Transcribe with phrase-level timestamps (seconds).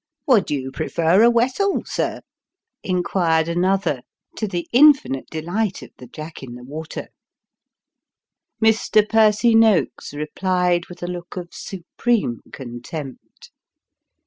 [0.25, 2.21] "Would you prefer a wessel, sir?"
[2.81, 4.01] inquired another,
[4.37, 7.05] to the infinite delight of the" Jack in the water," On
[8.65, 8.73] Board.
[8.73, 9.09] 295 Mr.
[9.11, 13.51] Percy Noakes replied with a look of supremo contempt.